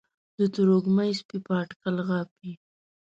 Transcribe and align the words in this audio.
د 0.37 0.39
تروږمۍ 0.53 1.11
سپي 1.19 1.37
په 1.45 1.51
اټکل 1.61 1.95
غاپي 2.07 2.51